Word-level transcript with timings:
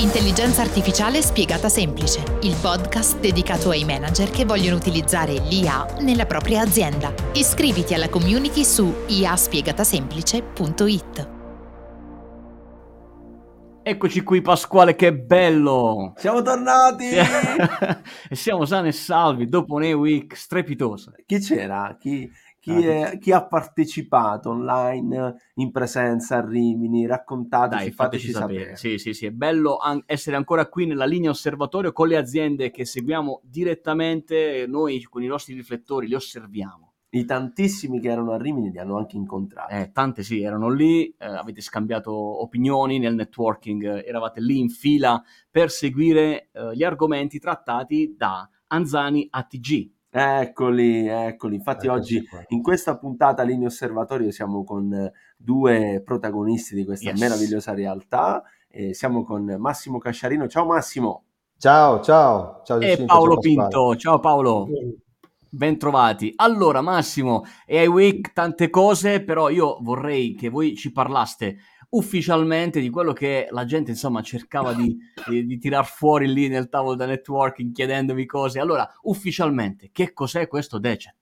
Intelligenza 0.00 0.62
artificiale 0.62 1.20
spiegata 1.20 1.68
semplice, 1.68 2.22
il 2.40 2.56
podcast 2.58 3.20
dedicato 3.20 3.68
ai 3.68 3.84
manager 3.84 4.30
che 4.30 4.46
vogliono 4.46 4.76
utilizzare 4.76 5.34
l'IA 5.34 5.96
nella 6.00 6.24
propria 6.24 6.62
azienda. 6.62 7.12
Iscriviti 7.34 7.92
alla 7.92 8.08
community 8.08 8.64
su 8.64 8.90
iaspiegatasemplice.it. 9.08 11.39
Eccoci 13.82 14.22
qui 14.22 14.42
Pasquale, 14.42 14.94
che 14.94 15.16
bello! 15.16 16.12
Siamo 16.16 16.42
tornati! 16.42 17.06
e 18.28 18.34
siamo 18.36 18.66
sani 18.66 18.88
e 18.88 18.92
salvi 18.92 19.46
dopo 19.46 19.76
un 19.76 19.84
week 19.84 20.36
strepitosa. 20.36 21.14
Chi 21.24 21.38
c'era? 21.38 21.96
Chi, 21.98 22.30
chi, 22.60 22.84
è, 22.84 23.16
chi, 23.18 23.32
ha 23.32 23.46
partecipato 23.46 24.50
online 24.50 25.34
in 25.54 25.70
presenza 25.70 26.36
a 26.36 26.46
Rimini? 26.46 27.06
Raccontateci, 27.06 27.84
Dai, 27.84 27.90
fateci, 27.90 28.32
fateci 28.32 28.32
sapere. 28.32 28.58
sapere. 28.58 28.76
Sì, 28.76 28.98
sì, 28.98 29.14
sì, 29.14 29.24
è 29.24 29.30
bello 29.30 29.78
an- 29.78 30.02
essere 30.04 30.36
ancora 30.36 30.68
qui 30.68 30.84
nella 30.84 31.06
linea 31.06 31.30
osservatorio 31.30 31.92
con 31.92 32.06
le 32.06 32.18
aziende 32.18 32.70
che 32.70 32.84
seguiamo 32.84 33.40
direttamente, 33.42 34.66
noi 34.68 35.02
con 35.04 35.22
i 35.22 35.26
nostri 35.26 35.54
riflettori 35.54 36.06
li 36.06 36.14
osserviamo. 36.14 36.89
I 37.12 37.24
tantissimi 37.24 38.00
che 38.00 38.08
erano 38.08 38.32
a 38.32 38.36
Rimini 38.36 38.70
li 38.70 38.78
hanno 38.78 38.96
anche 38.96 39.16
incontrati. 39.16 39.74
Eh, 39.74 39.90
tante 39.92 40.22
sì, 40.22 40.42
erano 40.42 40.68
lì, 40.68 41.08
eh, 41.18 41.26
avete 41.26 41.60
scambiato 41.60 42.12
opinioni 42.12 42.98
nel 42.98 43.14
networking, 43.14 43.82
eh, 43.84 44.04
eravate 44.06 44.40
lì 44.40 44.58
in 44.58 44.68
fila 44.68 45.20
per 45.50 45.70
seguire 45.70 46.50
eh, 46.52 46.74
gli 46.74 46.84
argomenti 46.84 47.38
trattati 47.40 48.14
da 48.16 48.48
Anzani 48.68 49.26
ATG, 49.28 49.90
Eccoli, 50.12 51.06
eccoli. 51.06 51.54
Infatti 51.54 51.86
Eccoci 51.86 52.16
oggi 52.16 52.26
qua. 52.26 52.42
in 52.48 52.62
questa 52.62 52.98
puntata 52.98 53.44
Linea 53.44 53.68
Osservatorio 53.68 54.32
siamo 54.32 54.64
con 54.64 55.10
due 55.36 56.02
protagonisti 56.04 56.74
di 56.74 56.84
questa 56.84 57.10
yes. 57.10 57.20
meravigliosa 57.20 57.74
realtà. 57.74 58.42
E 58.68 58.92
siamo 58.92 59.24
con 59.24 59.44
Massimo 59.58 59.98
Casciarino. 59.98 60.48
Ciao 60.48 60.66
Massimo. 60.66 61.24
Ciao, 61.56 62.00
ciao. 62.00 62.62
ciao 62.64 62.80
e 62.80 63.04
Paolo 63.04 63.34
ciao 63.34 63.40
Pinto. 63.40 63.96
Ciao 63.96 64.18
Paolo. 64.18 64.66
Ben 64.66 64.98
trovati. 65.76 66.32
Allora, 66.36 66.80
Massimo, 66.80 67.44
ai 67.66 67.86
week 67.86 68.32
tante 68.32 68.70
cose, 68.70 69.22
però 69.22 69.48
io 69.48 69.78
vorrei 69.80 70.34
che 70.34 70.48
voi 70.48 70.76
ci 70.76 70.92
parlaste 70.92 71.58
ufficialmente 71.90 72.80
di 72.80 72.90
quello 72.90 73.12
che 73.12 73.48
la 73.50 73.64
gente 73.64 73.90
insomma 73.90 74.22
cercava 74.22 74.72
di, 74.74 74.96
di, 75.26 75.44
di 75.44 75.58
tirar 75.58 75.86
fuori 75.86 76.32
lì 76.32 76.48
nel 76.48 76.68
tavolo 76.68 76.94
da 76.94 77.06
networking 77.06 77.72
chiedendomi 77.72 78.26
cose. 78.26 78.60
Allora, 78.60 78.88
ufficialmente, 79.02 79.90
che 79.92 80.12
cos'è 80.12 80.46
questo 80.46 80.78
Decet? 80.78 81.16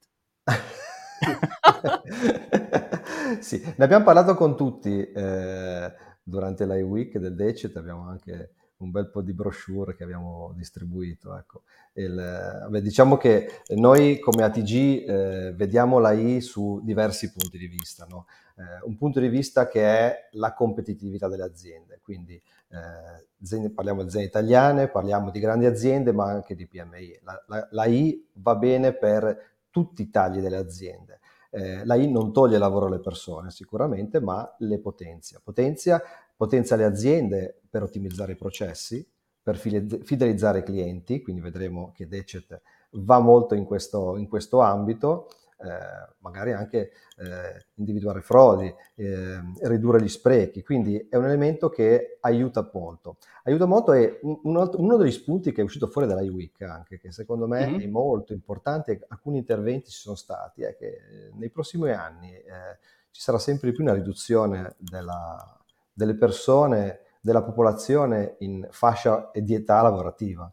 sì, 3.41 3.63
ne 3.77 3.85
abbiamo 3.85 4.05
parlato 4.05 4.35
con 4.35 4.57
tutti 4.57 5.01
eh, 5.01 5.93
durante 6.23 6.67
l'iWeek 6.67 7.19
del 7.19 7.35
Decet, 7.35 7.77
abbiamo 7.77 8.09
anche 8.09 8.53
un 8.79 8.91
bel 8.91 9.11
po' 9.11 9.23
di 9.23 9.33
brochure 9.33 9.95
che 9.95 10.05
abbiamo 10.05 10.53
distribuito. 10.55 11.37
Ecco. 11.37 11.63
Il, 11.95 12.67
beh, 12.69 12.81
diciamo 12.81 13.17
che 13.17 13.63
noi 13.77 14.19
come 14.19 14.45
ATG 14.45 14.73
eh, 14.73 15.53
vediamo 15.55 15.99
la 15.99 16.13
I 16.13 16.41
su 16.41 16.81
diversi 16.83 17.33
punti 17.33 17.59
di 17.59 17.67
vista. 17.67 18.07
No? 18.09 18.27
Eh, 18.57 18.85
un 18.85 18.97
punto 18.97 19.21
di 19.21 19.29
vista 19.29 19.69
che 19.69 19.85
è 19.85 20.29
la 20.33 20.55
competitività 20.55 21.29
delle 21.29 21.45
aziende, 21.45 22.01
quindi 22.03 22.41
eh, 22.71 23.71
parliamo 23.71 24.03
di 24.03 24.09
aziende 24.09 24.29
italiane, 24.29 24.89
parliamo 24.89 25.31
di 25.31 25.41
grandi 25.41 25.67
aziende, 25.67 26.13
ma 26.13 26.27
anche 26.31 26.55
di 26.55 26.67
PMI. 26.67 27.21
La, 27.23 27.45
la, 27.47 27.69
la 27.71 27.85
I 27.87 28.29
va 28.35 28.55
bene 28.57 28.93
per 28.93 29.57
tutti 29.71 30.03
i 30.03 30.11
tagli 30.11 30.41
delle 30.41 30.57
aziende. 30.57 31.21
Eh, 31.51 31.85
la 31.85 31.95
I 31.95 32.11
non 32.11 32.33
toglie 32.33 32.59
lavoro 32.59 32.87
alle 32.87 33.01
persone 33.01 33.51
sicuramente, 33.51 34.21
ma 34.21 34.55
le 34.59 34.79
potenzia. 34.79 35.41
Potenzia, 35.43 36.01
potenzia 36.37 36.77
le 36.77 36.85
aziende 36.85 37.61
per 37.69 37.83
ottimizzare 37.83 38.33
i 38.33 38.37
processi, 38.37 39.07
per 39.43 39.57
fidelizzare 39.57 40.59
i 40.59 40.63
clienti, 40.63 41.23
quindi 41.23 41.41
vedremo 41.41 41.91
che 41.95 42.07
Decet 42.07 42.61
va 42.93 43.19
molto 43.19 43.55
in 43.55 43.65
questo, 43.65 44.17
in 44.19 44.29
questo 44.29 44.61
ambito, 44.61 45.29
eh, 45.61 46.15
magari 46.19 46.53
anche 46.53 46.93
eh, 47.17 47.67
individuare 47.75 48.21
frodi, 48.21 48.73
eh, 48.95 49.41
ridurre 49.63 50.01
gli 50.01 50.09
sprechi, 50.09 50.63
quindi 50.63 51.09
è 51.11 51.17
un 51.17 51.25
elemento 51.25 51.69
che 51.69 52.19
aiuta 52.21 52.69
molto. 52.73 53.19
Aiuta 53.45 53.67
molto 53.67 53.93
e 53.93 54.21
un, 54.23 54.39
un 54.45 54.57
altro, 54.57 54.81
uno 54.81 54.97
degli 54.97 55.11
spunti 55.11 55.53
che 55.53 55.61
è 55.61 55.65
uscito 55.65 55.89
fuori 55.89 56.07
dall'IWIC 56.07 56.63
anche, 56.63 56.99
che 56.99 57.11
secondo 57.11 57.47
me 57.47 57.67
mm-hmm. 57.67 57.81
è 57.81 57.87
molto 57.87 58.33
importante, 58.33 59.05
alcuni 59.09 59.39
interventi 59.39 59.91
ci 59.91 59.99
sono 59.99 60.17
stati, 60.17 60.63
è 60.63 60.77
che 60.77 60.87
eh, 60.87 61.31
nei 61.35 61.51
prossimi 61.51 61.91
anni 61.91 62.33
eh, 62.33 62.79
ci 63.11 63.21
sarà 63.21 63.39
sempre 63.39 63.71
di 63.71 63.75
più 63.75 63.85
una 63.85 63.95
riduzione 63.95 64.77
della, 64.79 65.59
delle 65.93 66.15
persone, 66.15 67.01
della 67.21 67.43
popolazione 67.43 68.37
in 68.41 68.67
fascia 68.71 69.33
e 69.33 69.43
di 69.43 69.55
età 69.55 69.83
lavorativa. 69.83 70.53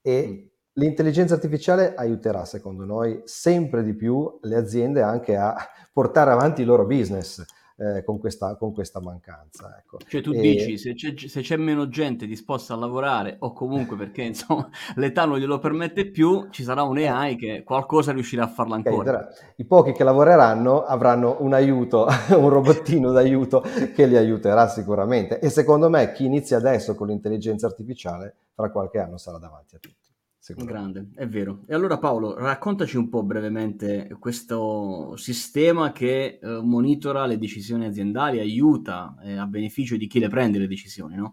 E. 0.00 0.48
l'intelligenza 0.74 1.34
artificiale 1.34 1.94
aiuterà, 1.94 2.44
secondo 2.44 2.84
noi, 2.84 3.22
sempre 3.24 3.82
di 3.82 3.94
più 3.94 4.38
le 4.42 4.56
aziende 4.56 5.02
anche 5.02 5.36
a 5.36 5.54
portare 5.92 6.30
avanti 6.30 6.62
il 6.62 6.66
loro 6.66 6.86
business 6.86 7.44
eh, 7.76 8.04
con, 8.04 8.18
questa, 8.18 8.56
con, 8.56 8.72
questa, 8.72 9.00
mancanza. 9.00 9.76
Ecco. 9.78 9.98
Cioè 10.06 10.20
tu 10.20 10.30
e... 10.32 10.40
dici, 10.40 10.78
se 10.78 10.94
c'è, 10.94 11.14
se 11.16 11.40
c'è, 11.40 11.56
meno 11.56 11.88
gente 11.88 12.26
disposta 12.26 12.74
a 12.74 12.76
lavorare 12.76 13.36
o 13.40 13.52
comunque 13.52 13.96
perché 13.96 14.22
insomma, 14.22 14.68
l'età 14.96 15.24
non 15.24 15.38
glielo 15.38 15.58
permette 15.58 16.10
più, 16.10 16.48
ci 16.50 16.62
sarà 16.62 16.82
un 16.82 16.98
AI 16.98 17.36
che 17.36 17.62
qualcosa 17.64 18.12
riuscirà 18.12 18.44
a 18.44 18.48
farla 18.48 18.76
ancora. 18.76 19.18
Okay, 19.18 19.34
I 19.56 19.64
pochi 19.64 19.92
che 19.92 20.04
lavoreranno 20.04 20.84
avranno 20.84 21.38
un 21.40 21.52
aiuto, 21.52 22.06
un 22.36 22.48
robottino 22.48 23.10
d'aiuto 23.10 23.64
che 23.94 24.06
li 24.06 24.16
aiuterà 24.16 24.68
sicuramente 24.68 25.40
e 25.40 25.50
secondo 25.50 25.88
me 25.88 26.12
chi 26.12 26.24
inizia 26.24 26.56
adesso 26.56 26.94
con 26.94 27.08
l'intelligenza 27.08 27.66
artificiale 27.66 28.34
fra 28.54 28.70
qualche 28.70 28.98
anno 28.98 29.18
sarà 29.18 29.38
davanti 29.38 29.74
a 29.74 29.78
tutti. 29.80 30.04
Grande, 30.52 31.08
è 31.14 31.26
vero. 31.26 31.64
E 31.66 31.72
allora 31.72 31.98
Paolo, 31.98 32.36
raccontaci 32.36 32.98
un 32.98 33.08
po' 33.08 33.22
brevemente 33.22 34.14
questo 34.18 35.16
sistema 35.16 35.90
che 35.90 36.38
eh, 36.40 36.60
monitora 36.62 37.24
le 37.24 37.38
decisioni 37.38 37.86
aziendali, 37.86 38.40
aiuta 38.40 39.14
eh, 39.24 39.36
a 39.36 39.46
beneficio 39.46 39.96
di 39.96 40.06
chi 40.06 40.18
le 40.18 40.28
prende 40.28 40.58
le 40.58 40.66
decisioni, 40.66 41.16
no? 41.16 41.30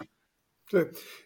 Sì. 0.66 0.78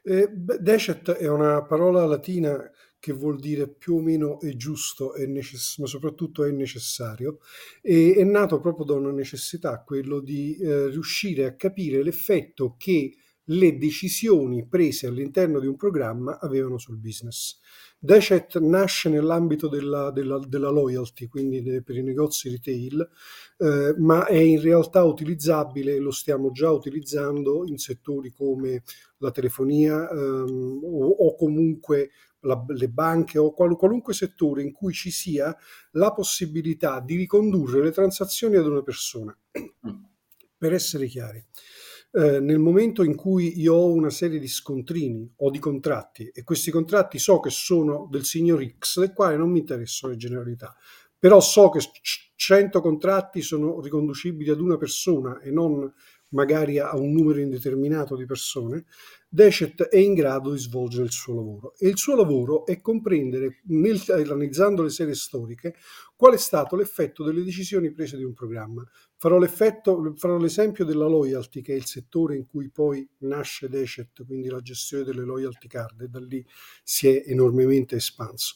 Eh, 0.02 0.30
decet 0.32 1.12
è 1.12 1.30
una 1.30 1.64
parola 1.64 2.08
latina 2.08 2.58
che 2.98 3.14
vuol 3.14 3.38
dire 3.38 3.68
più 3.68 3.98
o 3.98 4.02
meno 4.02 4.40
è 4.40 4.56
giusto, 4.56 5.14
è 5.14 5.28
necess- 5.28 5.78
ma 5.78 5.86
soprattutto 5.86 6.44
è 6.44 6.50
necessario, 6.50 7.38
e 7.84 8.16
è 8.18 8.24
nato 8.24 8.60
proprio 8.60 8.84
da 8.84 8.94
una 8.96 9.12
necessità, 9.12 9.84
quello 9.84 10.20
di 10.22 10.58
eh, 10.58 10.88
riuscire 10.88 11.46
a 11.46 11.54
capire 11.54 12.02
l'effetto 12.02 12.74
che 12.80 13.14
le 13.46 13.78
decisioni 13.78 14.66
prese 14.68 15.08
all'interno 15.08 15.60
di 15.60 15.68
un 15.68 15.76
programma 15.76 16.40
avevano 16.40 16.78
sul 16.78 16.98
business. 16.98 17.60
Decet 17.98 18.60
nasce 18.60 19.10
nell'ambito 19.10 19.68
della, 19.68 20.12
della, 20.12 20.40
della 20.40 20.70
loyalty, 20.70 21.28
quindi 21.28 21.62
de, 21.62 21.82
per 21.82 21.96
i 21.96 22.04
negozi 22.04 22.50
retail, 22.50 23.08
eh, 23.58 23.96
ma 23.98 24.26
è 24.26 24.38
in 24.38 24.62
realtà 24.62 25.04
utilizzabile, 25.04 25.98
lo 26.00 26.12
stiamo 26.12 26.52
già 26.52 26.70
utilizzando 26.72 27.66
in 27.66 27.78
settori 27.78 28.32
come 28.32 28.84
la 29.18 29.32
telefonia 29.32 30.10
ehm, 30.10 30.80
o, 30.84 31.08
o, 31.08 31.36
comunque 31.36 32.12
la, 32.42 32.64
le 32.68 32.90
banche 32.90 33.40
o 33.40 33.54
qual, 33.54 33.76
qualunque 33.76 34.14
settore 34.14 34.62
in 34.62 34.72
cui 34.72 34.94
ci 34.94 35.10
sia 35.10 35.56
la 35.92 36.12
possibilità 36.14 37.00
di 37.00 37.16
ricondurre 37.16 37.82
le 37.82 37.92
transazioni 37.92 38.56
ad 38.56 38.68
una 38.68 38.84
persona. 38.84 39.36
Mm. 39.88 40.04
Per 40.58 40.74
essere 40.74 41.08
chiari, 41.08 41.44
eh, 42.16 42.40
nel 42.40 42.60
momento 42.60 43.04
in 43.04 43.14
cui 43.14 43.60
io 43.60 43.74
ho 43.74 43.92
una 43.92 44.10
serie 44.10 44.40
di 44.40 44.48
scontrini 44.48 45.30
o 45.38 45.50
di 45.50 45.60
contratti 45.60 46.32
e 46.34 46.44
questi 46.46 46.72
contratti 46.72 47.20
so 47.20 47.42
che 47.42 47.50
sono 47.50 48.08
del 48.10 48.24
signor 48.24 48.66
X, 48.78 49.00
del 49.00 49.12
quale 49.12 49.36
non 49.36 49.52
mi 49.52 49.60
interessano 49.60 50.14
le 50.14 50.18
generalità, 50.18 50.74
però 51.20 51.42
so 51.42 51.68
che 51.70 51.82
100 52.36 52.80
contratti 52.80 53.42
sono 53.42 53.82
riconducibili 53.82 54.50
ad 54.50 54.62
una 54.62 54.78
persona 54.78 55.42
e 55.42 55.52
non 55.52 55.92
magari 56.30 56.80
a 56.80 56.96
un 56.96 57.12
numero 57.12 57.42
indeterminato 57.42 58.16
di 58.16 58.26
persone, 58.26 58.86
Decet 59.28 59.84
è 59.84 59.98
in 59.98 60.14
grado 60.14 60.52
di 60.52 60.60
svolgere 60.60 61.06
il 61.06 61.12
suo 61.12 61.36
lavoro 61.36 61.74
e 61.78 61.90
il 61.90 61.98
suo 61.98 62.16
lavoro 62.16 62.66
è 62.66 62.80
comprendere, 62.80 63.62
nel, 63.66 64.02
analizzando 64.08 64.82
le 64.82 64.90
serie 64.90 65.14
storiche, 65.14 65.76
qual 66.16 66.34
è 66.34 66.38
stato 66.38 66.76
l'effetto 66.76 67.24
delle 67.24 67.44
decisioni 67.44 67.92
prese 67.92 68.16
di 68.16 68.24
un 68.24 68.34
programma. 68.34 68.82
Farò, 69.18 69.42
farò 69.46 70.38
l'esempio 70.38 70.86
della 70.86 71.08
loyalty, 71.08 71.62
che 71.62 71.74
è 71.74 71.76
il 71.76 71.86
settore 71.86 72.36
in 72.36 72.46
cui 72.46 72.70
poi 72.70 73.08
nasce 73.20 73.68
Decet, 73.68 74.26
quindi 74.26 74.48
la 74.48 74.62
gestione 74.62 75.04
delle 75.04 75.24
loyalty 75.24 75.68
card, 75.68 76.02
e 76.02 76.08
da 76.08 76.20
lì 76.20 76.46
si 76.84 77.08
è 77.10 77.24
enormemente 77.28 77.98
espanso. 77.98 78.56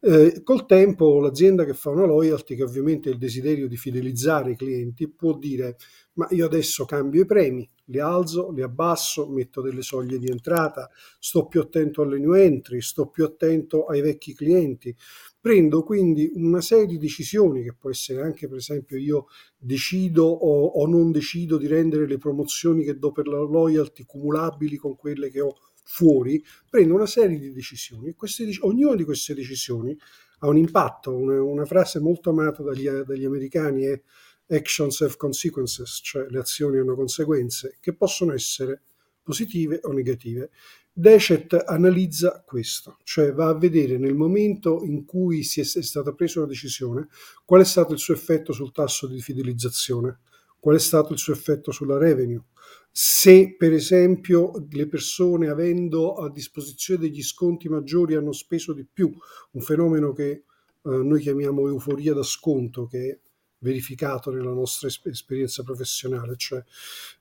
Eh, 0.00 0.42
col 0.42 0.66
tempo 0.66 1.20
l'azienda 1.20 1.64
che 1.64 1.74
fa 1.74 1.90
una 1.90 2.06
loyalty, 2.06 2.54
che 2.54 2.64
ovviamente 2.64 3.08
ha 3.08 3.12
il 3.12 3.18
desiderio 3.18 3.68
di 3.68 3.76
fidelizzare 3.76 4.52
i 4.52 4.56
clienti, 4.56 5.08
può 5.08 5.36
dire 5.36 5.76
ma 6.14 6.26
io 6.30 6.46
adesso 6.46 6.84
cambio 6.84 7.22
i 7.22 7.26
premi, 7.26 7.68
li 7.88 8.00
alzo, 8.00 8.50
li 8.50 8.62
abbasso, 8.62 9.28
metto 9.28 9.60
delle 9.60 9.82
soglie 9.82 10.18
di 10.18 10.28
entrata, 10.28 10.88
sto 11.18 11.46
più 11.46 11.60
attento 11.60 12.02
alle 12.02 12.18
new 12.18 12.34
entry, 12.34 12.80
sto 12.80 13.08
più 13.08 13.24
attento 13.24 13.84
ai 13.86 14.00
vecchi 14.00 14.34
clienti. 14.34 14.94
Prendo 15.40 15.82
quindi 15.82 16.30
una 16.34 16.60
serie 16.60 16.86
di 16.86 16.98
decisioni 16.98 17.62
che 17.62 17.74
può 17.74 17.90
essere 17.90 18.22
anche 18.22 18.48
per 18.48 18.58
esempio 18.58 18.98
io 18.98 19.26
decido 19.56 20.24
o, 20.24 20.66
o 20.66 20.86
non 20.86 21.12
decido 21.12 21.56
di 21.56 21.66
rendere 21.66 22.06
le 22.06 22.18
promozioni 22.18 22.84
che 22.84 22.98
do 22.98 23.12
per 23.12 23.28
la 23.28 23.38
loyalty 23.38 24.04
cumulabili 24.04 24.76
con 24.76 24.96
quelle 24.96 25.30
che 25.30 25.40
ho 25.40 25.54
fuori, 25.84 26.42
prende 26.68 26.92
una 26.92 27.06
serie 27.06 27.38
di 27.38 27.50
decisioni 27.52 28.08
e 28.08 28.14
ognuna 28.60 28.94
di 28.94 29.04
queste 29.04 29.32
decisioni 29.32 29.96
ha 30.40 30.48
un 30.48 30.56
impatto. 30.56 31.14
Una, 31.14 31.42
una 31.42 31.64
frase 31.64 31.98
molto 32.00 32.30
amata 32.30 32.62
dagli, 32.62 32.88
dagli 32.88 33.24
americani 33.24 33.84
è 33.84 34.02
actions 34.48 35.00
have 35.00 35.16
consequences, 35.16 36.00
cioè 36.02 36.26
le 36.28 36.38
azioni 36.38 36.78
hanno 36.78 36.94
conseguenze 36.94 37.76
che 37.80 37.94
possono 37.94 38.32
essere 38.32 38.82
positive 39.22 39.80
o 39.82 39.92
negative. 39.92 40.50
Decet 40.92 41.64
analizza 41.66 42.42
questo, 42.44 42.98
cioè 43.04 43.32
va 43.32 43.48
a 43.48 43.56
vedere 43.56 43.98
nel 43.98 44.14
momento 44.14 44.82
in 44.82 45.04
cui 45.04 45.44
si 45.44 45.60
è, 45.60 45.64
stata 45.64 46.12
presa 46.12 46.40
una 46.40 46.48
decisione 46.48 47.08
qual 47.44 47.60
è 47.60 47.64
stato 47.64 47.92
il 47.92 48.00
suo 48.00 48.14
effetto 48.14 48.52
sul 48.52 48.72
tasso 48.72 49.06
di 49.06 49.20
fidelizzazione, 49.20 50.18
qual 50.58 50.74
è 50.74 50.80
stato 50.80 51.12
il 51.12 51.20
suo 51.20 51.34
effetto 51.34 51.70
sulla 51.70 51.98
revenue, 51.98 52.42
se 52.90 53.54
per 53.56 53.72
esempio 53.72 54.66
le 54.70 54.88
persone 54.88 55.48
avendo 55.48 56.14
a 56.14 56.28
disposizione 56.30 56.98
degli 56.98 57.22
sconti 57.22 57.68
maggiori 57.68 58.16
hanno 58.16 58.32
speso 58.32 58.72
di 58.72 58.84
più, 58.84 59.14
un 59.52 59.60
fenomeno 59.60 60.12
che 60.12 60.30
eh, 60.30 60.42
noi 60.82 61.20
chiamiamo 61.20 61.68
euforia 61.68 62.12
da 62.12 62.24
sconto, 62.24 62.86
che 62.86 63.20
verificato 63.58 64.30
nella 64.30 64.52
nostra 64.52 64.88
esperienza 64.88 65.62
professionale, 65.62 66.36
cioè, 66.36 66.62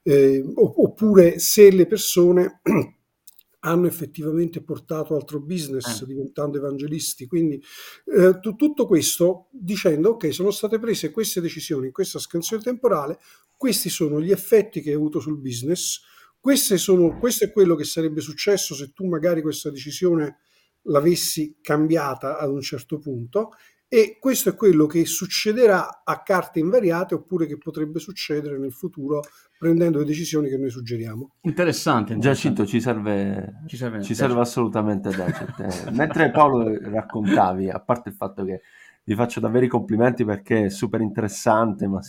eh, 0.03 0.43
oppure 0.55 1.39
se 1.39 1.71
le 1.71 1.87
persone 1.87 2.61
hanno 3.61 3.87
effettivamente 3.87 4.61
portato 4.61 5.15
altro 5.15 5.39
business 5.39 6.01
eh. 6.01 6.05
diventando 6.05 6.57
evangelisti. 6.57 7.25
Quindi 7.25 7.61
eh, 8.15 8.39
t- 8.39 8.55
tutto 8.55 8.85
questo 8.85 9.47
dicendo 9.51 10.11
ok, 10.11 10.33
sono 10.33 10.51
state 10.51 10.79
prese 10.79 11.11
queste 11.11 11.41
decisioni 11.41 11.87
in 11.87 11.91
questa 11.91 12.19
scansione 12.19 12.61
temporale, 12.61 13.19
questi 13.55 13.89
sono 13.89 14.21
gli 14.21 14.31
effetti 14.31 14.81
che 14.81 14.89
hai 14.89 14.95
avuto 14.95 15.19
sul 15.19 15.39
business, 15.39 16.01
sono, 16.55 17.17
questo 17.19 17.43
è 17.43 17.51
quello 17.51 17.75
che 17.75 17.83
sarebbe 17.83 18.21
successo 18.21 18.73
se 18.73 18.93
tu 18.93 19.05
magari 19.05 19.41
questa 19.41 19.69
decisione 19.69 20.37
l'avessi 20.83 21.57
cambiata 21.61 22.37
ad 22.37 22.51
un 22.51 22.61
certo 22.61 22.99
punto 22.99 23.51
e 23.89 24.17
questo 24.19 24.49
è 24.49 24.55
quello 24.55 24.85
che 24.85 25.05
succederà 25.05 26.01
a 26.03 26.21
carte 26.21 26.59
invariate 26.59 27.15
oppure 27.15 27.45
che 27.45 27.57
potrebbe 27.57 27.99
succedere 27.99 28.57
nel 28.57 28.73
futuro 28.73 29.21
prendendo 29.57 29.99
le 29.99 30.05
decisioni 30.05 30.49
che 30.49 30.57
noi 30.57 30.69
suggeriamo. 30.69 31.35
Interessante. 31.41 32.17
Giacinto 32.17 32.65
ci 32.65 32.81
serve, 32.81 33.61
ci 33.65 33.77
serve, 33.77 34.01
ci 34.03 34.13
serve 34.13 34.41
assolutamente 34.41 35.09
Decet. 35.09 35.89
Mentre 35.95 36.31
Paolo 36.31 36.77
raccontavi, 36.79 37.69
a 37.69 37.79
parte 37.79 38.09
il 38.09 38.15
fatto 38.15 38.43
che 38.43 38.61
vi 39.05 39.15
faccio 39.15 39.39
davvero 39.39 39.65
i 39.65 39.69
complimenti 39.69 40.25
perché 40.25 40.65
è 40.65 40.69
super 40.69 40.99
interessante, 40.99 41.87
ma 41.87 42.01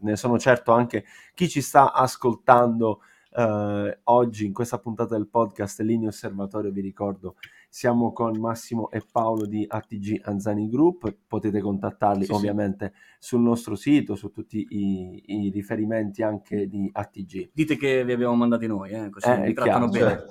ne 0.00 0.16
sono 0.16 0.38
certo 0.38 0.72
anche 0.72 1.04
chi 1.34 1.50
ci 1.50 1.60
sta 1.60 1.92
ascoltando 1.92 3.00
eh, 3.36 3.98
oggi 4.04 4.46
in 4.46 4.52
questa 4.52 4.78
puntata 4.78 5.16
del 5.16 5.28
podcast 5.28 5.80
Linea 5.80 6.08
Osservatorio, 6.08 6.70
vi 6.70 6.80
ricordo 6.80 7.36
siamo 7.74 8.12
con 8.12 8.38
Massimo 8.38 8.88
e 8.88 9.02
Paolo 9.10 9.46
di 9.46 9.66
ATG 9.68 10.20
Anzani 10.26 10.68
Group, 10.68 11.12
potete 11.26 11.60
contattarli 11.60 12.26
sì, 12.26 12.30
ovviamente 12.30 12.92
sì. 12.94 13.26
sul 13.30 13.40
nostro 13.40 13.74
sito, 13.74 14.14
su 14.14 14.30
tutti 14.30 14.64
i, 14.70 15.20
i, 15.26 15.50
riferimenti 15.50 16.22
anche 16.22 16.68
di 16.68 16.88
ATG. 16.92 17.50
Dite 17.52 17.76
che 17.76 18.04
vi 18.04 18.12
abbiamo 18.12 18.36
mandati 18.36 18.68
noi, 18.68 18.92
eh, 18.92 19.10
così 19.10 19.28
eh, 19.28 19.40
vi 19.40 19.52
trattano 19.54 19.88
chiaro, 19.88 20.06
bene. 20.06 20.26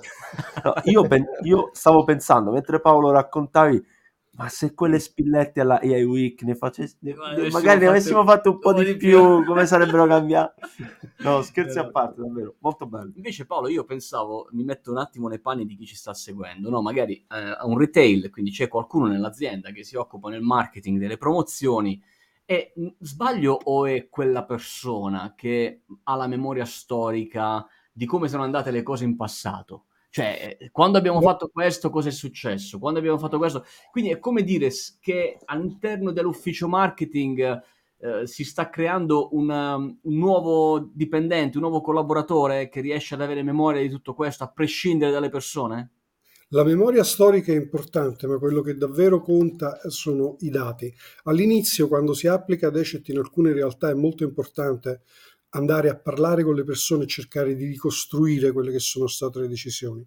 Cioè, 0.54 0.62
no, 0.64 0.72
io, 0.84 1.02
ben, 1.02 1.26
io 1.42 1.68
stavo 1.74 2.02
pensando, 2.04 2.50
mentre 2.50 2.80
Paolo 2.80 3.10
raccontavi, 3.10 3.84
ma 4.36 4.48
se 4.48 4.74
quelle 4.74 4.98
spillette 4.98 5.60
alla 5.60 5.80
AI 5.80 6.02
Week 6.02 6.42
ne 6.42 6.54
facessi 6.54 6.96
magari 7.52 7.80
ne 7.80 7.86
avessimo 7.86 8.24
fatto 8.24 8.50
un 8.50 8.58
po' 8.58 8.72
di, 8.72 8.84
di 8.84 8.96
più, 8.96 9.08
più, 9.08 9.44
come 9.44 9.66
sarebbero 9.66 10.06
cambiati 10.06 10.60
no 11.22 11.42
scherzi 11.42 11.78
a 11.78 11.88
parte 11.88 12.20
davvero 12.20 12.56
molto 12.58 12.86
bello. 12.86 13.12
Invece 13.14 13.46
Paolo 13.46 13.68
io 13.68 13.84
pensavo 13.84 14.48
mi 14.52 14.64
metto 14.64 14.90
un 14.90 14.98
attimo 14.98 15.28
nei 15.28 15.40
panni 15.40 15.66
di 15.66 15.76
chi 15.76 15.86
ci 15.86 15.94
sta 15.94 16.12
seguendo 16.14 16.68
no? 16.68 16.82
Magari 16.82 17.24
eh, 17.30 17.56
un 17.62 17.78
retail 17.78 18.30
quindi 18.30 18.50
c'è 18.50 18.68
qualcuno 18.68 19.06
nell'azienda 19.06 19.70
che 19.70 19.84
si 19.84 19.96
occupa 19.96 20.30
nel 20.30 20.42
marketing 20.42 20.98
delle 20.98 21.16
promozioni 21.16 22.02
e 22.44 22.72
sbaglio 22.98 23.58
o 23.62 23.86
è 23.86 24.08
quella 24.08 24.44
persona 24.44 25.34
che 25.36 25.82
ha 26.02 26.14
la 26.14 26.26
memoria 26.26 26.64
storica 26.64 27.64
di 27.90 28.04
come 28.04 28.28
sono 28.28 28.42
andate 28.42 28.70
le 28.70 28.82
cose 28.82 29.04
in 29.04 29.16
passato 29.16 29.84
cioè, 30.14 30.56
quando 30.70 30.96
abbiamo 30.96 31.20
fatto 31.20 31.48
questo, 31.48 31.90
cosa 31.90 32.08
è 32.08 32.12
successo? 32.12 32.78
Quando 32.78 33.00
abbiamo 33.00 33.18
fatto 33.18 33.36
questo? 33.36 33.64
Quindi 33.90 34.12
è 34.12 34.20
come 34.20 34.44
dire 34.44 34.70
che 35.00 35.38
all'interno 35.46 36.12
dell'ufficio 36.12 36.68
marketing 36.68 37.60
eh, 37.98 38.24
si 38.24 38.44
sta 38.44 38.70
creando 38.70 39.30
una, 39.32 39.74
um, 39.74 39.98
un 40.00 40.14
nuovo 40.16 40.88
dipendente, 40.94 41.56
un 41.56 41.64
nuovo 41.64 41.80
collaboratore 41.80 42.68
che 42.68 42.80
riesce 42.80 43.14
ad 43.14 43.22
avere 43.22 43.42
memoria 43.42 43.82
di 43.82 43.88
tutto 43.88 44.14
questo, 44.14 44.44
a 44.44 44.52
prescindere 44.52 45.10
dalle 45.10 45.30
persone? 45.30 45.90
La 46.50 46.62
memoria 46.62 47.02
storica 47.02 47.50
è 47.50 47.56
importante, 47.56 48.28
ma 48.28 48.38
quello 48.38 48.60
che 48.60 48.76
davvero 48.76 49.20
conta 49.20 49.80
sono 49.88 50.36
i 50.40 50.50
dati. 50.50 50.94
All'inizio, 51.24 51.88
quando 51.88 52.14
si 52.14 52.28
applica 52.28 52.70
Decet 52.70 53.08
in 53.08 53.18
alcune 53.18 53.52
realtà, 53.52 53.90
è 53.90 53.94
molto 53.94 54.22
importante 54.22 55.00
andare 55.54 55.88
a 55.88 55.96
parlare 55.96 56.42
con 56.42 56.54
le 56.54 56.64
persone 56.64 57.04
e 57.04 57.06
cercare 57.06 57.54
di 57.54 57.64
ricostruire 57.66 58.52
quelle 58.52 58.72
che 58.72 58.78
sono 58.78 59.06
state 59.06 59.40
le 59.40 59.48
decisioni. 59.48 60.04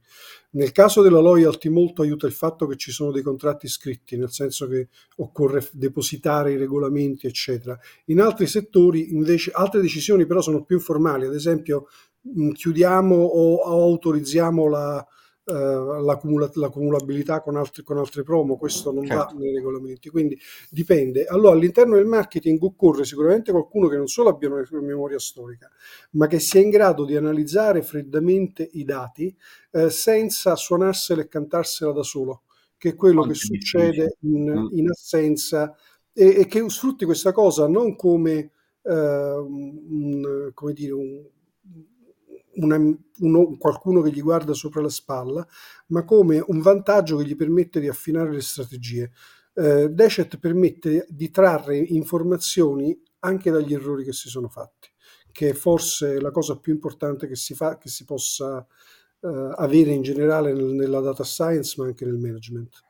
Nel 0.51 0.71
caso 0.71 1.01
della 1.01 1.19
loyalty 1.19 1.69
molto 1.69 2.01
aiuta 2.01 2.27
il 2.27 2.33
fatto 2.33 2.67
che 2.67 2.75
ci 2.75 2.91
sono 2.91 3.11
dei 3.11 3.21
contratti 3.21 3.67
scritti, 3.67 4.17
nel 4.17 4.31
senso 4.31 4.67
che 4.67 4.89
occorre 5.17 5.65
depositare 5.71 6.51
i 6.51 6.57
regolamenti, 6.57 7.27
eccetera. 7.27 7.77
In 8.05 8.21
altri 8.21 8.45
settori 8.45 9.13
invece 9.13 9.51
altre 9.51 9.81
decisioni 9.81 10.25
però 10.25 10.41
sono 10.41 10.63
più 10.63 10.77
informali, 10.77 11.25
ad 11.25 11.33
esempio 11.33 11.87
chiudiamo 12.53 13.15
o 13.15 13.61
autorizziamo 13.61 14.67
la, 14.67 15.07
l'accumula- 15.53 16.49
l'accumulabilità 16.53 17.41
con, 17.41 17.55
altri, 17.55 17.83
con 17.83 17.97
altre 17.97 18.23
promo, 18.23 18.57
questo 18.57 18.91
non 18.91 19.05
certo. 19.05 19.33
va 19.33 19.39
nei 19.39 19.53
regolamenti, 19.53 20.09
quindi 20.09 20.37
dipende. 20.69 21.25
Allora 21.25 21.55
all'interno 21.55 21.95
del 21.95 22.05
marketing 22.05 22.61
occorre 22.61 23.05
sicuramente 23.05 23.51
qualcuno 23.51 23.87
che 23.87 23.97
non 23.97 24.07
solo 24.07 24.29
abbia 24.29 24.49
una 24.49 24.65
memoria 24.81 25.19
storica, 25.19 25.69
ma 26.11 26.27
che 26.27 26.39
sia 26.39 26.61
in 26.61 26.69
grado 26.69 27.05
di 27.05 27.15
analizzare 27.15 27.81
freddamente 27.81 28.67
i 28.73 28.83
dati 28.83 29.33
eh, 29.71 29.89
senza 29.89 30.55
suonarsela 30.55 31.21
e 31.21 31.27
cantarsela 31.27 31.91
da 31.91 32.03
solo, 32.03 32.43
che 32.77 32.89
è 32.89 32.95
quello 32.95 33.21
Quanto 33.21 33.33
che 33.33 33.39
succede 33.39 34.17
in, 34.21 34.51
mm. 34.51 34.77
in 34.77 34.89
assenza 34.89 35.73
e, 36.11 36.39
e, 36.39 36.47
che 36.47 36.67
sfrutti 36.67 37.05
questa 37.05 37.31
cosa 37.31 37.67
non 37.67 37.95
come, 37.95 38.51
eh, 38.81 38.91
un, 38.91 40.51
come 40.53 40.73
dire, 40.73 40.93
un 40.93 41.23
una, 42.57 42.77
uno, 43.19 43.57
qualcuno 43.57 44.01
che 44.01 44.11
gli 44.11 44.21
guarda 44.21 44.53
sopra 44.53 44.81
la 44.81 44.89
spalla, 44.89 45.45
ma 45.87 46.03
come 46.03 46.43
un 46.47 46.59
vantaggio 46.61 47.17
che 47.17 47.25
gli 47.25 47.35
permette 47.35 47.79
di 47.79 47.87
affinare 47.87 48.31
le 48.31 48.41
strategie. 48.41 49.11
Eh, 49.53 49.89
Decet 49.89 50.37
permette 50.37 51.07
di 51.09 51.31
trarre 51.31 51.77
informazioni 51.77 52.95
anche 53.19 53.49
dagli 53.49 53.73
errori 53.73 54.03
che 54.03 54.13
si 54.13 54.29
sono 54.29 54.47
fatti, 54.47 54.89
che 55.31 55.49
è 55.49 55.53
forse 55.53 56.19
la 56.21 56.31
cosa 56.31 56.57
più 56.59 56.73
importante 56.73 57.27
che 57.27 57.35
si, 57.35 57.55
fa, 57.55 57.77
che 57.77 57.89
si 57.89 58.05
possa 58.05 58.65
eh, 59.19 59.51
avere 59.55 59.91
in 59.91 60.03
generale 60.03 60.53
nel, 60.53 60.65
nella 60.65 60.99
data 60.99 61.23
science, 61.23 61.75
ma 61.77 61.87
anche 61.87 62.05
nel 62.05 62.17
management. 62.17 62.85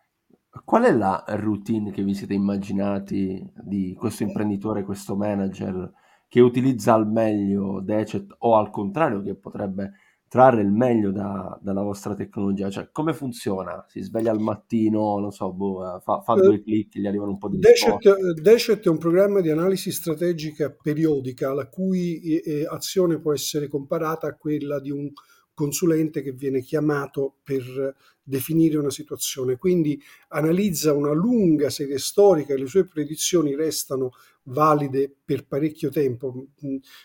Qual 0.65 0.83
è 0.83 0.91
la 0.91 1.23
routine 1.27 1.91
che 1.91 2.03
vi 2.03 2.15
siete 2.15 2.33
immaginati 2.33 3.45
di 3.55 3.95
questo 3.97 4.23
imprenditore, 4.23 4.83
questo 4.83 5.15
manager? 5.15 5.91
Che 6.27 6.41
utilizza 6.41 6.93
al 6.93 7.09
meglio 7.09 7.81
Decet 7.81 8.35
o 8.39 8.55
al 8.55 8.69
contrario 8.69 9.21
che 9.21 9.35
potrebbe 9.35 9.93
trarre 10.27 10.61
il 10.61 10.71
meglio 10.71 11.11
da, 11.11 11.57
dalla 11.61 11.81
vostra 11.81 12.13
tecnologia? 12.13 12.69
Cioè, 12.69 12.89
come 12.91 13.13
funziona? 13.13 13.85
Si 13.87 14.01
sveglia 14.01 14.31
al 14.31 14.39
mattino, 14.39 15.19
non 15.19 15.31
so, 15.31 15.53
boh, 15.53 15.95
eh, 15.95 15.99
fa, 16.01 16.19
fa 16.21 16.33
due 16.35 16.55
eh, 16.55 16.63
clic, 16.63 16.97
gli 16.97 17.07
arrivano 17.07 17.31
un 17.31 17.37
po' 17.37 17.49
di 17.49 17.59
Decet, 17.59 18.33
Decet 18.41 18.85
è 18.85 18.89
un 18.89 18.97
programma 18.97 19.39
di 19.39 19.49
analisi 19.49 19.91
strategica 19.91 20.69
periodica 20.69 21.53
la 21.53 21.67
cui 21.67 22.19
eh, 22.19 22.65
azione 22.69 23.19
può 23.19 23.33
essere 23.33 23.67
comparata 23.67 24.27
a 24.27 24.35
quella 24.35 24.79
di 24.79 24.91
un 24.91 25.09
consulente 25.53 26.21
che 26.21 26.33
viene 26.33 26.61
chiamato 26.61 27.37
per 27.41 27.95
definire 28.21 28.77
una 28.77 28.91
situazione. 28.91 29.55
Quindi 29.55 29.99
analizza 30.27 30.93
una 30.93 31.13
lunga 31.13 31.71
serie 31.71 31.97
storica 31.97 32.53
e 32.53 32.57
le 32.57 32.67
sue 32.67 32.85
predizioni 32.85 33.55
restano 33.55 34.11
valide 34.47 35.13
per 35.23 35.45
parecchio 35.45 35.89
tempo. 35.89 36.47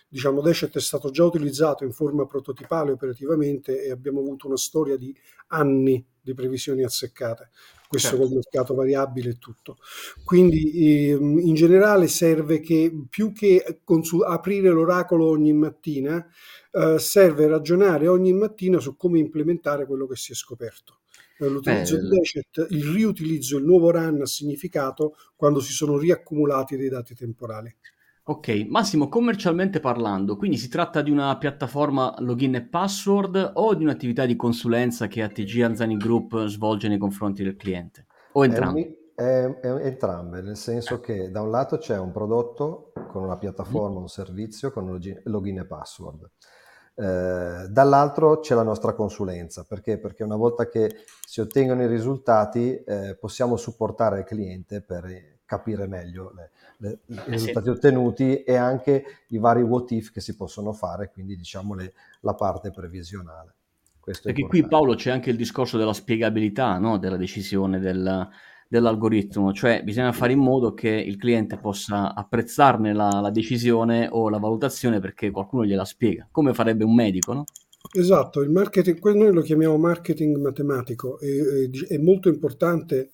Diciamo, 0.08 0.40
Decet 0.40 0.76
è 0.76 0.80
stato 0.80 1.10
già 1.10 1.24
utilizzato 1.24 1.84
in 1.84 1.92
forma 1.92 2.26
prototipale 2.26 2.92
operativamente 2.92 3.82
e 3.82 3.90
abbiamo 3.90 4.20
avuto 4.20 4.46
una 4.46 4.56
storia 4.56 4.96
di 4.96 5.14
anni 5.48 6.04
di 6.20 6.34
previsioni 6.34 6.84
azzeccate, 6.84 7.50
questo 7.88 8.10
certo. 8.10 8.24
col 8.24 8.34
mercato 8.34 8.74
variabile 8.74 9.30
e 9.30 9.38
tutto. 9.38 9.78
Quindi 10.24 11.08
ehm, 11.10 11.38
in 11.38 11.54
generale 11.54 12.06
serve 12.06 12.60
che 12.60 12.92
più 13.10 13.32
che 13.32 13.80
consul- 13.82 14.24
aprire 14.24 14.70
l'oracolo 14.70 15.26
ogni 15.26 15.52
mattina, 15.52 16.24
eh, 16.70 16.98
serve 16.98 17.48
ragionare 17.48 18.06
ogni 18.06 18.32
mattina 18.32 18.78
su 18.78 18.96
come 18.96 19.18
implementare 19.18 19.84
quello 19.84 20.06
che 20.06 20.16
si 20.16 20.32
è 20.32 20.34
scoperto. 20.34 21.01
Eh, 21.44 21.48
l'utilizzo 21.48 21.98
di 21.98 22.08
Decet, 22.08 22.66
il 22.70 22.84
riutilizzo, 22.84 23.58
il 23.58 23.64
nuovo 23.64 23.90
run 23.90 24.20
ha 24.20 24.26
significato 24.26 25.16
quando 25.34 25.60
si 25.60 25.72
sono 25.72 25.98
riaccumulati 25.98 26.76
dei 26.76 26.88
dati 26.88 27.14
temporali. 27.14 27.74
Ok, 28.24 28.66
Massimo, 28.68 29.08
commercialmente 29.08 29.80
parlando, 29.80 30.36
quindi 30.36 30.56
si 30.56 30.68
tratta 30.68 31.02
di 31.02 31.10
una 31.10 31.36
piattaforma 31.38 32.14
login 32.20 32.54
e 32.54 32.62
password 32.62 33.52
o 33.54 33.74
di 33.74 33.82
un'attività 33.82 34.26
di 34.26 34.36
consulenza 34.36 35.08
che 35.08 35.22
ATG 35.22 35.62
Anzani 35.62 35.96
Group 35.96 36.46
svolge 36.46 36.86
nei 36.86 36.98
confronti 36.98 37.42
del 37.42 37.56
cliente? 37.56 38.06
O 38.34 38.44
entrambi? 38.44 38.82
È, 39.12 39.22
è, 39.22 39.44
è 39.60 39.86
entrambe, 39.86 40.40
nel 40.40 40.56
senso 40.56 41.00
che 41.00 41.32
da 41.32 41.40
un 41.40 41.50
lato 41.50 41.78
c'è 41.78 41.98
un 41.98 42.12
prodotto 42.12 42.92
con 43.08 43.24
una 43.24 43.36
piattaforma, 43.36 43.98
un 43.98 44.08
servizio 44.08 44.70
con 44.70 44.86
login, 44.86 45.20
login 45.24 45.58
e 45.58 45.66
password. 45.66 46.30
Eh, 46.94 47.66
dall'altro 47.68 48.40
c'è 48.40 48.54
la 48.54 48.62
nostra 48.62 48.92
consulenza, 48.92 49.64
perché? 49.66 49.98
Perché 49.98 50.22
una 50.22 50.36
volta 50.36 50.68
che 50.68 51.04
si 51.26 51.40
ottengono 51.40 51.82
i 51.82 51.86
risultati 51.86 52.74
eh, 52.74 53.16
possiamo 53.18 53.56
supportare 53.56 54.20
il 54.20 54.24
cliente 54.24 54.82
per 54.82 55.40
capire 55.44 55.86
meglio 55.86 56.32
le, 56.34 56.50
le, 56.78 56.98
i 57.06 57.14
eh, 57.14 57.22
risultati 57.26 57.68
ottenuti 57.68 58.42
e 58.42 58.56
anche 58.56 59.04
i 59.28 59.38
vari 59.38 59.62
what 59.62 59.90
if 59.90 60.10
che 60.10 60.20
si 60.20 60.34
possono 60.34 60.72
fare, 60.72 61.10
quindi 61.10 61.36
diciamo 61.36 61.74
le, 61.74 61.92
la 62.20 62.34
parte 62.34 62.70
previsionale. 62.70 63.54
Questo 63.98 64.24
Perché 64.24 64.46
qui 64.46 64.66
Paolo 64.66 64.94
c'è 64.94 65.10
anche 65.10 65.30
il 65.30 65.36
discorso 65.36 65.78
della 65.78 65.92
spiegabilità 65.92 66.76
no? 66.78 66.98
della 66.98 67.16
decisione 67.16 67.78
del, 67.78 68.28
dell'algoritmo, 68.72 69.52
cioè 69.52 69.82
bisogna 69.84 70.12
fare 70.12 70.32
in 70.32 70.38
modo 70.38 70.72
che 70.72 70.88
il 70.88 71.18
cliente 71.18 71.58
possa 71.58 72.14
apprezzarne 72.14 72.94
la, 72.94 73.20
la, 73.20 73.28
decisione 73.28 74.08
o 74.10 74.30
la 74.30 74.38
valutazione 74.38 74.98
perché 74.98 75.30
qualcuno 75.30 75.66
gliela 75.66 75.84
spiega, 75.84 76.26
come 76.30 76.54
farebbe 76.54 76.82
un 76.82 76.94
medico, 76.94 77.34
no? 77.34 77.44
Esatto, 77.94 78.40
il 78.40 78.48
marketing, 78.48 78.98
noi 79.12 79.34
lo 79.34 79.42
chiamiamo 79.42 79.76
marketing 79.76 80.38
matematico, 80.38 81.20
e, 81.20 81.68
è 81.86 81.98
molto 81.98 82.30
importante 82.30 83.10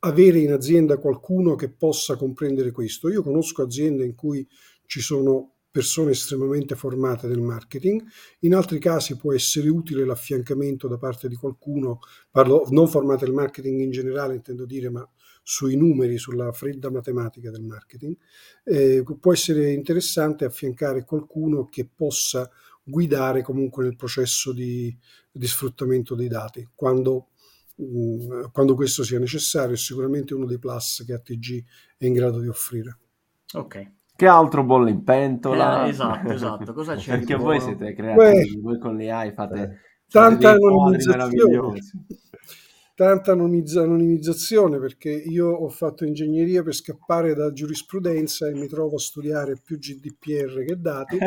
avere 0.00 0.38
in 0.38 0.52
azienda 0.52 0.98
qualcuno 0.98 1.56
che 1.56 1.70
possa 1.70 2.14
comprendere 2.14 2.70
questo. 2.70 3.08
Io 3.08 3.24
conosco 3.24 3.62
aziende 3.62 4.04
in 4.04 4.14
cui 4.14 4.46
ci 4.86 5.00
sono 5.00 5.54
persone 5.70 6.10
estremamente 6.12 6.74
formate 6.74 7.28
del 7.28 7.40
marketing, 7.40 8.02
in 8.40 8.54
altri 8.54 8.78
casi 8.78 9.16
può 9.16 9.32
essere 9.32 9.68
utile 9.68 10.04
l'affiancamento 10.04 10.88
da 10.88 10.98
parte 10.98 11.28
di 11.28 11.36
qualcuno, 11.36 12.00
parlo 12.30 12.66
non 12.70 12.88
formate 12.88 13.24
del 13.24 13.34
marketing 13.34 13.80
in 13.80 13.90
generale, 13.90 14.34
intendo 14.34 14.66
dire, 14.66 14.90
ma 14.90 15.08
sui 15.42 15.76
numeri, 15.76 16.18
sulla 16.18 16.52
fredda 16.52 16.90
matematica 16.90 17.50
del 17.50 17.62
marketing, 17.62 18.16
eh, 18.64 19.04
può 19.18 19.32
essere 19.32 19.72
interessante 19.72 20.44
affiancare 20.44 21.04
qualcuno 21.04 21.68
che 21.68 21.88
possa 21.92 22.50
guidare 22.82 23.42
comunque 23.42 23.84
nel 23.84 23.96
processo 23.96 24.52
di, 24.52 24.96
di 25.30 25.46
sfruttamento 25.46 26.14
dei 26.14 26.28
dati, 26.28 26.68
quando 26.74 27.30
Mm, 27.82 28.44
quando 28.52 28.74
questo 28.74 29.02
sia 29.02 29.18
necessario, 29.18 29.74
è 29.74 29.78
sicuramente 29.78 30.34
uno 30.34 30.44
dei 30.44 30.58
plus 30.58 31.02
che 31.06 31.14
ATG 31.14 31.64
è 31.96 32.04
in 32.04 32.12
grado 32.12 32.40
di 32.40 32.48
offrire. 32.48 32.98
Ok. 33.54 33.92
Che 34.20 34.26
altro 34.26 34.64
bolle 34.64 34.90
in 34.90 35.02
pentola? 35.02 35.86
Eh, 35.86 35.88
esatto, 35.88 36.30
esatto. 36.30 36.74
Cosa 36.74 36.94
c'è 36.94 37.16
Perché 37.16 37.36
voi 37.36 37.58
siete 37.58 37.94
creativi, 37.94 38.54
Beh, 38.54 38.60
voi 38.60 38.78
con 38.78 38.94
le 38.94 39.10
AI 39.10 39.32
fate, 39.32 39.62
eh, 39.62 39.68
tanta 40.10 40.50
anonimizzazione 40.50 41.80
tanta 43.00 43.32
anonimizzazione 43.32 44.78
perché 44.78 45.08
io 45.08 45.48
ho 45.48 45.70
fatto 45.70 46.04
ingegneria 46.04 46.62
per 46.62 46.74
scappare 46.74 47.32
da 47.32 47.50
giurisprudenza 47.50 48.46
e 48.46 48.52
mi 48.52 48.66
trovo 48.66 48.96
a 48.96 48.98
studiare 48.98 49.58
più 49.58 49.78
GDPR 49.78 50.62
che 50.66 50.78
dati 50.78 51.16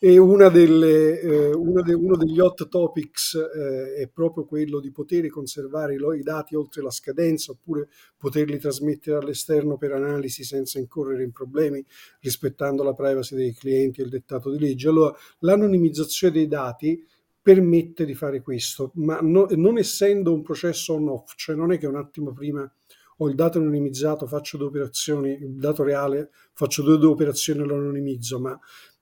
e 0.00 0.16
una 0.16 0.48
delle, 0.48 1.20
eh, 1.20 1.50
de, 1.50 1.92
uno 1.92 2.16
degli 2.16 2.40
hot 2.40 2.70
topics 2.70 3.34
eh, 3.34 3.96
è 3.96 4.08
proprio 4.08 4.46
quello 4.46 4.80
di 4.80 4.90
poter 4.90 5.28
conservare 5.28 5.92
i, 5.92 5.98
i, 5.98 6.22
dati 6.22 6.54
oltre 6.54 6.80
la 6.80 6.90
scadenza 6.90 7.52
oppure 7.52 7.90
poterli 8.16 8.58
trasmettere 8.58 9.18
all'esterno 9.18 9.76
per 9.76 9.92
analisi 9.92 10.42
senza 10.42 10.78
incorrere 10.78 11.22
in 11.22 11.32
problemi 11.32 11.84
rispettando 12.20 12.82
la 12.82 12.94
privacy 12.94 13.36
dei 13.36 13.52
clienti 13.52 14.00
e 14.00 14.04
il 14.04 14.10
dettato 14.10 14.50
di 14.50 14.58
legge. 14.58 14.88
Allora 14.88 15.14
l'anonimizzazione 15.40 16.32
dei 16.32 16.46
dati 16.46 17.06
permette 17.46 18.04
di 18.04 18.14
fare 18.16 18.42
questo, 18.42 18.90
ma 18.94 19.20
no, 19.22 19.46
non 19.50 19.78
essendo 19.78 20.32
un 20.32 20.42
processo 20.42 20.94
on-off, 20.94 21.34
cioè 21.36 21.54
non 21.54 21.70
è 21.70 21.78
che 21.78 21.86
un 21.86 21.94
attimo 21.94 22.32
prima 22.32 22.68
ho 23.18 23.28
il 23.28 23.36
dato 23.36 23.58
anonimizzato, 23.58 24.26
faccio 24.26 24.56
due 24.56 24.66
operazioni, 24.66 25.30
il 25.30 25.54
dato 25.54 25.84
reale, 25.84 26.30
faccio 26.54 26.82
due, 26.82 26.98
due 26.98 27.10
operazioni 27.10 27.60
e 27.60 27.64
lo 27.64 27.76
anonimizzo, 27.76 28.40
ma 28.40 28.58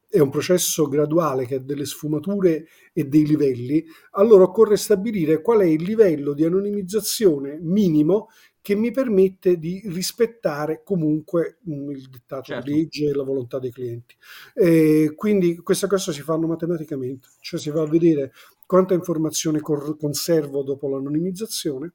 è 0.07 0.19
un 0.19 0.29
processo 0.29 0.89
graduale 0.89 1.47
che 1.47 1.55
ha 1.55 1.59
delle 1.59 1.87
sfumature 1.87 2.67
e 2.93 3.05
dei 3.05 3.25
livelli, 3.25 3.83
allora 4.11 4.43
occorre 4.43 4.77
stabilire 4.77 5.41
qual 5.41 5.61
è 5.61 5.65
il 5.65 5.83
livello 5.83 6.35
di 6.35 6.45
anonimizzazione 6.45 7.59
minimo 7.63 8.29
che 8.65 8.75
mi 8.75 8.91
permette 8.93 9.59
di 9.59 9.83
rispettare 9.85 10.81
comunque 10.83 11.59
um, 11.67 11.91
il 11.91 12.09
dettato 12.09 12.45
certo. 12.45 12.71
di 12.71 12.77
legge 12.79 13.11
e 13.11 13.13
la 13.13 13.23
volontà 13.23 13.59
dei 13.59 13.71
clienti. 13.71 14.17
E 14.55 15.13
quindi 15.15 15.59
questa 15.59 15.87
cosa 15.87 16.13
si 16.13 16.23
fanno 16.23 16.47
matematicamente, 16.47 17.29
cioè 17.41 17.61
si 17.61 17.69
va 17.69 17.83
a 17.83 17.87
vedere 17.87 18.33
quanta 18.65 18.95
informazione 18.95 19.61
cor- 19.61 19.99
conservo 19.99 20.63
dopo 20.63 20.89
l'anonimizzazione 20.89 21.93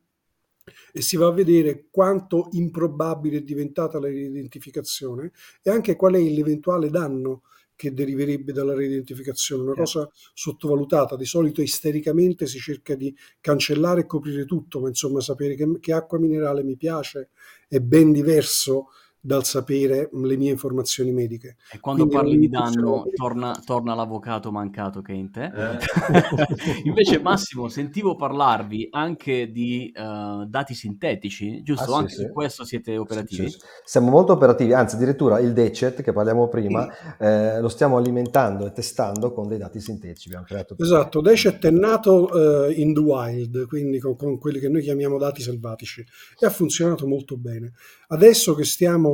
e 0.94 1.02
si 1.02 1.18
va 1.18 1.30
a 1.30 1.32
vedere 1.32 1.88
quanto 1.90 2.50
improbabile 2.52 3.38
è 3.38 3.42
diventata 3.42 4.00
la 4.00 4.10
identificazione 4.10 5.32
e 5.64 5.72
anche 5.72 5.96
qual 5.96 6.14
è 6.14 6.20
l'eventuale 6.20 6.92
danno 6.92 7.46
che 7.80 7.94
deriverebbe 7.94 8.52
dalla 8.52 8.74
reidentificazione, 8.74 9.64
una 9.64 9.74
cosa 9.74 10.10
sottovalutata. 10.34 11.16
Di 11.16 11.24
solito 11.24 11.62
istericamente 11.62 12.46
si 12.46 12.60
cerca 12.60 12.94
di 12.94 13.16
cancellare 13.40 14.02
e 14.02 14.06
coprire 14.06 14.44
tutto, 14.44 14.82
ma 14.82 14.90
insomma 14.90 15.22
sapere 15.22 15.56
che, 15.56 15.66
che 15.80 15.94
acqua 15.94 16.20
minerale 16.20 16.62
mi 16.62 16.76
piace 16.76 17.30
è 17.70 17.80
ben 17.80 18.12
diverso 18.12 18.88
dal 19.22 19.44
sapere 19.44 20.10
le 20.12 20.38
mie 20.38 20.52
informazioni 20.52 21.12
mediche. 21.12 21.58
E 21.72 21.80
quando 21.80 22.08
Quindi 22.08 22.24
parli 22.24 22.40
di 22.40 22.50
danno 22.50 23.06
torna, 23.16 23.60
torna, 23.66 23.94
l'avvocato 23.94 24.52
mancato 24.52 25.02
che 25.02 25.14
è 25.14 25.16
in 25.16 25.32
te. 25.32 25.44
Eh. 25.44 25.78
Invece 26.86 27.20
Massimo, 27.22 27.68
sentivo 27.68 28.16
parlarvi 28.16 28.88
anche 28.92 29.52
di 29.52 29.92
uh, 29.96 30.46
dati 30.46 30.74
sintetici, 30.74 31.62
giusto? 31.64 31.94
Ah, 31.94 31.98
anche 32.00 32.14
sì, 32.14 32.22
su 32.24 32.32
questo 32.32 32.64
siete 32.64 32.98
operativi? 32.98 33.50
Sì, 33.50 33.58
Siamo 33.84 34.10
molto 34.10 34.34
operativi, 34.34 34.74
anzi 34.74 34.96
addirittura 34.96 35.40
il 35.40 35.54
DECET 35.54 36.02
che 36.02 36.14
parliamo 36.14 36.48
prima 36.48 36.88
eh, 37.18 37.60
lo 37.60 37.70
stiamo 37.70 37.98
alimentando 37.98 38.66
e 38.66 38.72
testando 38.72 39.34
con 39.34 39.48
dei 39.48 39.58
dati 39.58 39.80
sintetici. 39.80 40.30
esatto, 40.78 41.22
DECET 41.22 41.66
è 41.66 41.72
nato 41.72 42.30
uh, 42.32 42.72
in 42.72 42.94
the 42.94 43.00
wild, 43.00 43.66
quindi 43.68 44.00
con, 44.00 44.16
con 44.16 44.38
quelli 44.38 44.60
che 44.60 44.70
noi 44.70 44.82
chiamiamo 44.82 45.18
dati 45.18 45.42
selvatici 45.42 46.06
e 46.40 46.46
ha 46.46 46.50
funzionato 46.50 47.08
molto 47.08 47.38
bene. 47.38 47.74
Adesso 48.12 48.56
che 48.56 48.64
stiamo, 48.64 49.09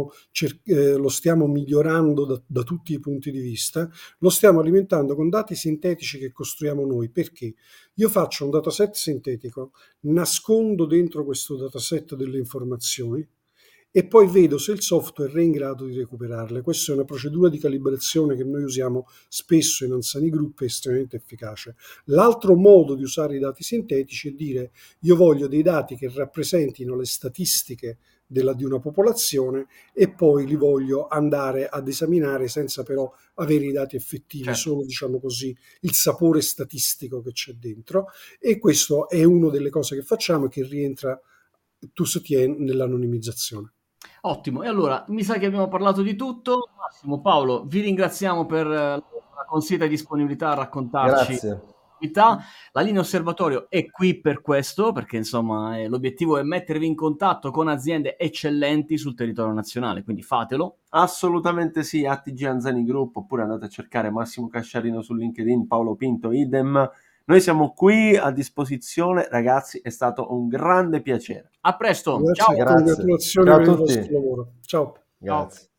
eh, 0.64 0.94
lo 0.96 1.10
stiamo 1.10 1.48
migliorando 1.48 2.26
da, 2.26 2.42
da, 2.46 2.64
tutti 2.64 2.94
i 2.94 3.00
punti 3.00 3.32
di 3.32 3.40
vista, 3.40 3.90
lo 4.20 4.30
stiamo 4.30 4.60
alimentando 4.60 5.16
con 5.16 5.30
dati 5.30 5.56
sintetici 5.56 6.18
che 6.18 6.32
costruiamo 6.32 6.86
noi. 6.86 7.10
Perché? 7.10 7.54
Io 7.96 8.10
faccio 8.10 8.46
un 8.46 8.52
dataset 8.52 8.94
sintetico, 8.94 9.72
nascondo 10.02 10.86
dentro 10.86 11.24
questo 11.24 11.56
dataset 11.56 12.16
delle 12.16 12.38
informazioni, 12.38 13.28
e 13.98 14.06
poi 14.06 14.28
vedo 14.28 14.58
se 14.58 14.74
il 14.74 14.82
software 14.82 15.32
è 15.40 15.42
in 15.42 15.52
grado 15.52 15.86
di 15.86 15.96
recuperarle. 15.96 16.62
Questa 16.62 16.92
è 16.92 16.96
una 16.96 17.06
procedura 17.06 17.48
di 17.48 17.58
calibrazione 17.58 18.36
che 18.36 18.44
noi 18.44 18.62
usiamo 18.62 19.08
spesso 19.30 19.86
in 19.86 19.94
Ansani 19.94 20.30
Group, 20.30 20.64
è 20.64 20.66
estremamente 20.66 21.16
efficace. 21.16 21.78
L'altro 22.08 22.56
modo 22.58 22.96
di 22.96 23.04
usare 23.04 23.38
i 23.38 23.40
dati 23.40 23.64
sintetici 23.64 24.28
è 24.28 24.32
dire 24.32 24.72
io 25.00 25.16
voglio 25.16 25.48
dei 25.48 25.62
dati 25.62 25.96
che 25.96 26.12
rappresentino 26.14 26.94
le 26.94 27.06
statistiche 27.06 28.00
della, 28.26 28.54
di 28.54 28.64
una 28.64 28.80
popolazione 28.80 29.68
e 29.94 30.12
poi 30.12 30.46
li 30.46 30.56
voglio 30.56 31.08
andare 31.08 31.68
ad 31.68 31.88
esaminare 31.88 32.48
senza 32.48 32.84
però 32.84 33.12
avere 33.36 33.66
i 33.66 33.72
dati 33.72 33.96
effettivi, 33.96 34.46
certo. 34.46 34.60
solo 34.60 34.84
diciamo 34.84 35.20
così 35.20 35.56
il 35.82 35.94
sapore 35.94 36.42
statistico 36.42 37.22
che 37.22 37.32
c'è 37.32 37.54
dentro 37.54 38.08
e 38.40 38.58
questo 38.58 39.10
è 39.10 39.24
una 39.24 39.50
delle 39.50 39.70
cose 39.70 39.96
che 39.96 40.02
facciamo 40.02 40.46
e 40.46 40.50
che 40.50 40.64
rientra 40.64 41.20
tu 41.94 42.04
sostieni 42.04 42.56
nell'anonimizzazione. 42.60 43.74
Ottimo, 44.22 44.64
e 44.64 44.68
allora 44.68 45.06
mi 45.10 45.24
sa 45.24 45.38
che 45.38 45.46
abbiamo 45.46 45.68
parlato 45.68 46.02
di 46.02 46.16
tutto. 46.16 46.70
Massimo, 46.78 47.22
Paolo, 47.22 47.64
vi 47.66 47.82
ringraziamo 47.82 48.46
per 48.46 48.66
la 48.66 49.04
consueta 49.48 49.86
disponibilità 49.86 50.52
a 50.52 50.56
raccontarci 50.56 51.32
Grazie 51.32 51.74
attività. 52.06 52.40
La 52.72 52.82
linea 52.82 53.02
osservatorio 53.02 53.70
è 53.70 53.86
qui 53.90 54.20
per 54.20 54.42
questo, 54.42 54.92
perché 54.92 55.18
insomma 55.18 55.78
eh, 55.78 55.88
l'obiettivo 55.88 56.38
è 56.38 56.44
mettervi 56.44 56.86
in 56.86 56.96
contatto 56.96 57.52
con 57.52 57.68
aziende 57.68 58.18
eccellenti 58.18 58.98
sul 58.98 59.16
territorio 59.16 59.54
nazionale, 59.54 60.04
quindi 60.04 60.22
fatelo. 60.22 60.78
Assolutamente 60.90 61.84
sì, 61.84 62.06
ATG 62.06 62.44
Anzani 62.44 62.84
Group, 62.84 63.18
oppure 63.18 63.44
andate 63.44 63.66
a 63.66 63.70
cercare 63.70 64.10
Massimo 64.10 64.48
Casciarino 64.48 65.02
su 65.02 65.14
LinkedIn, 65.14 65.68
Paolo 65.68 65.96
Pinto, 65.96 66.32
idem. 66.32 66.90
Noi 67.28 67.42
siamo 67.42 67.74
qui 67.74 68.16
a 68.16 68.30
disposizione, 68.30 69.28
ragazzi, 69.30 69.80
è 69.82 69.90
stato 69.90 70.32
un 70.32 70.48
grande 70.48 71.02
piacere. 71.02 71.50
A 71.62 71.76
presto, 71.76 72.20
Grazie, 72.20 72.44
ciao. 72.44 72.56
Grazie. 72.56 73.18
Ciao 73.20 73.56
a 73.56 73.64
tutti. 73.64 74.10
Ciao. 74.62 74.96
Grazie. 75.18 75.70